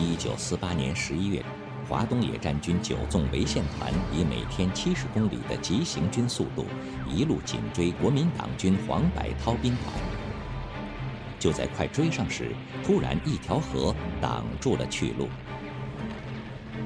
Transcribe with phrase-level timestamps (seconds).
[0.00, 1.44] 一九四八年十一月，
[1.86, 6.64] 华东野战军九纵潍县团以每天七十公里的急行军速度，
[7.06, 9.92] 一路紧追国民党军黄百韬兵团。
[11.38, 12.52] 就在快追上时，
[12.82, 15.28] 突然一条河挡住了去路。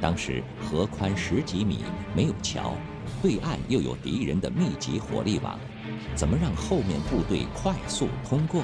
[0.00, 1.80] 当时河宽十几米，
[2.14, 2.76] 没有桥，
[3.20, 5.58] 对岸又有敌人的密集火力网，
[6.14, 8.62] 怎么让后面部队快速通过？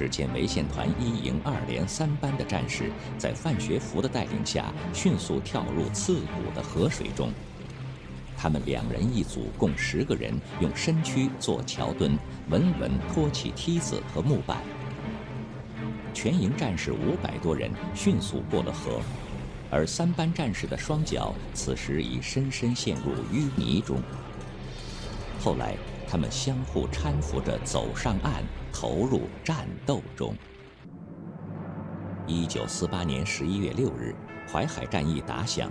[0.00, 7.30] 只见潍县团一营二连三班的战士在范学福的带领下，迅速跳入刺骨的河水中。
[8.34, 12.18] 他们两人一组，共十个人，用身躯做桥墩，
[12.48, 14.56] 稳稳托起梯子和木板。
[16.14, 19.02] 全营战士五百多人迅速过了河，
[19.70, 24.00] 而三班战士的双脚此时已深深陷入淤泥中。
[25.38, 25.76] 后来，
[26.08, 28.42] 他们相互搀扶着走上岸。
[28.72, 30.34] 投入战斗中。
[32.26, 34.14] 一九四八年十一月六日，
[34.50, 35.70] 淮海战役打响，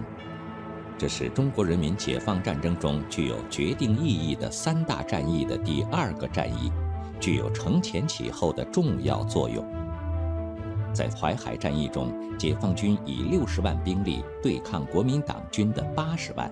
[0.97, 6.71] 这是中国人民解放战争中具有决定意义的三大战役的第二个战役，
[7.19, 9.65] 具有承前启后的重要作用。
[10.91, 16.51] 在淮海战役中，解放军以六十万兵力对抗国民党军的八十万。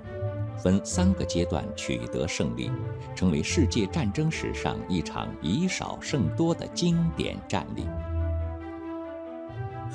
[0.57, 2.71] 分三个阶段取得胜利，
[3.15, 7.85] 成为世界战争史上一场以少胜多的经典战例。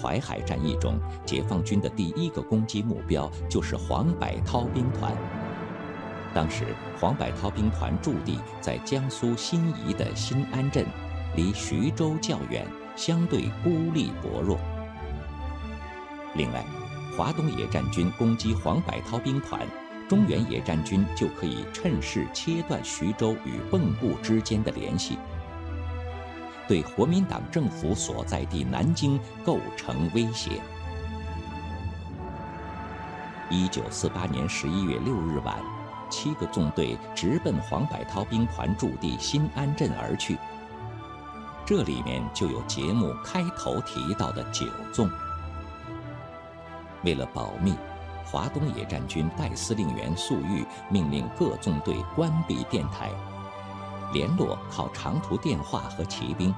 [0.01, 5.13] 淮海战役中，解放军的第一个攻击目标就是黄百韬兵团。
[6.35, 6.65] 当时，
[6.99, 10.87] 黄百韬兵团驻地在江苏新沂的新安镇，
[11.37, 14.59] 离徐州较远，相对孤立薄弱。
[16.35, 16.65] 另外，
[17.17, 19.61] 华东野战军攻击黄百韬兵团。
[20.13, 25.17] 中原野战军就可以趁势切断徐州与蚌埠之间的联系，
[26.69, 30.61] 对国民党政府所在地南京构成威胁。
[33.49, 35.57] 一九四八年十一月六日晚，
[36.11, 40.37] 七个纵队直奔黄百韬兵团驻地新安镇而去。
[41.65, 45.11] 这里面就有节目开头提到的九纵。
[47.03, 47.75] 为了保密。
[48.33, 53.11] 华东野战军代司令员粟裕命令各纵队关闭电台，
[54.15, 56.55] 联络靠长途电话和骑兵。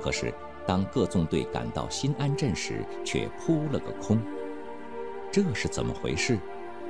[0.00, 0.32] 可是，
[0.66, 4.18] 当各纵队赶到新安镇时，却扑了个空。
[5.30, 6.38] 这是怎么回事？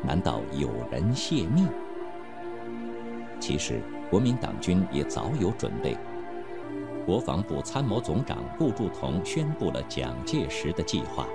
[0.00, 1.66] 难道有人泄密？
[3.40, 5.96] 其实，国民党军也早有准备。
[7.04, 11.26] 国防部参谋总长顾祝同宣布了蒋介石的计划。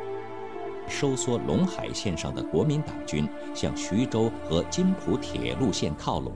[0.89, 6.33] 收缩陇海线上的国民党军，向徐州和津浦铁路线靠拢。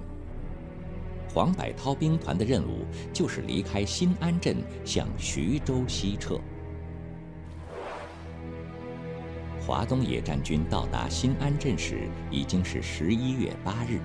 [1.34, 4.56] 黄百韬兵团的任务就是离开新安镇，
[4.86, 6.40] 向徐州西撤。
[9.66, 14.00] 华东野战军到达新安镇时，已经是十一月八日。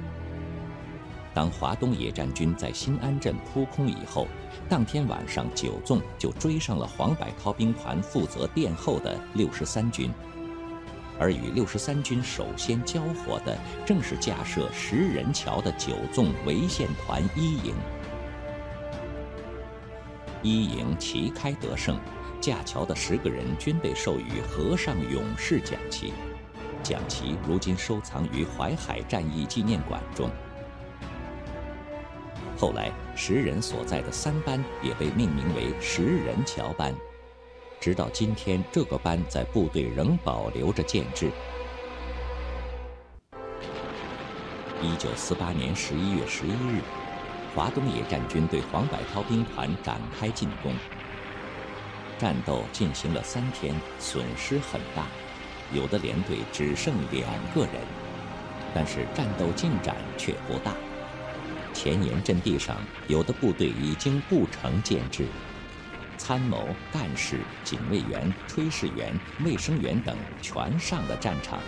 [1.35, 4.27] 当华东野战军在新安镇扑空以后，
[4.69, 10.11] 当天晚上九纵就追上了黄百韬兵团负责殿后的六十三军。
[11.19, 17.75] 而与六十三军首先交火的，正是架设石人桥的九纵潍县团一营。
[20.43, 21.99] 一营旗开得胜，
[22.41, 26.13] 架桥的十个人均被授予和尚勇士奖旗，
[26.83, 30.31] 奖旗如今收藏于淮海战役纪念馆中。
[32.57, 36.95] 后来，石人所在的三班也被命名为石人桥班。
[37.81, 41.31] 直到今天，这个班在部队仍保留着建制。
[44.83, 46.81] 一九四八年十一月十一日，
[47.55, 50.73] 华东野战军对黄百韬兵团展开进攻。
[52.19, 55.07] 战斗进行了三天，损失很大，
[55.73, 57.75] 有的连队只剩两个人，
[58.75, 60.75] 但是战斗进展却不大。
[61.73, 65.27] 前沿阵地上，有的部队已经不成建制。
[66.19, 71.61] 参谋、干事、警卫员、炊事员、卫生员等全上了战场。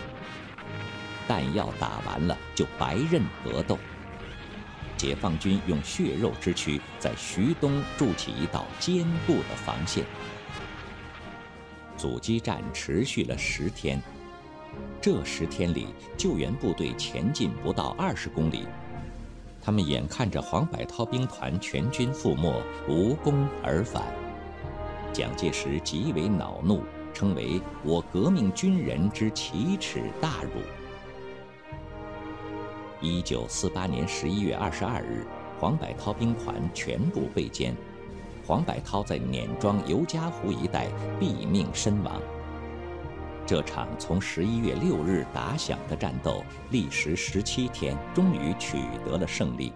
[1.27, 3.79] 弹药打完了，就白刃格斗。
[4.97, 10.05] 解放军用血肉之躯在徐东筑起一道坚固的防线。
[11.97, 14.03] 阻击战持续了十天，
[15.01, 15.87] 这十天里，
[16.19, 18.67] 救援部队前进不到二十公里，
[19.63, 24.03] 他们眼看着黄百韬兵团全军覆没，无功而返。
[25.13, 30.61] 蒋介石极为恼怒，称为“我革命军人之奇耻大辱”。
[33.01, 35.27] 一九四八年十一月二十二日，
[35.59, 37.73] 黄百韬兵团全部被歼，
[38.47, 42.21] 黄百韬在碾庄尤家湖一带毙命身亡。
[43.47, 49.73] 这场从十一月六日打响的战斗，历时十七天，终于取得了胜利。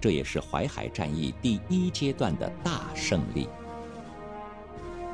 [0.00, 3.46] 这也是淮海战役第一阶段的大胜利。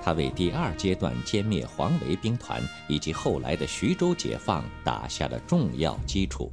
[0.06, 6.52] 他为第二阶段歼灭黄维兵团以及后来的徐州解放打下了重要基础。